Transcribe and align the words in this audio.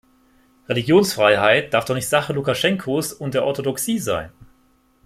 Religionsfreiheit 0.67 1.75
darf 1.75 1.85
doch 1.85 1.93
nicht 1.93 2.09
Sache 2.09 2.33
Lukaschenkos 2.33 3.13
und 3.13 3.35
der 3.35 3.45
Orthodoxie 3.45 3.99
sein? 3.99 4.31